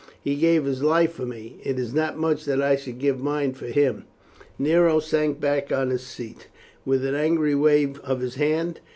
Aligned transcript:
He 0.19 0.33
gave 0.35 0.65
His 0.65 0.81
life 0.81 1.11
for 1.13 1.27
me 1.27 1.59
it 1.61 1.77
is 1.77 1.93
not 1.93 2.17
much 2.17 2.45
that 2.45 2.59
I 2.59 2.75
should 2.75 2.97
give 2.97 3.19
mine 3.21 3.53
for 3.53 3.67
Him." 3.67 4.05
Nero 4.57 4.99
sank 4.99 5.39
back 5.39 5.71
on 5.71 5.91
his 5.91 6.01
seat 6.01 6.47
with 6.85 7.05
an 7.05 7.13
angry 7.13 7.53
wave 7.53 7.99
of 7.99 8.19
his 8.19 8.33
hand. 8.33 8.79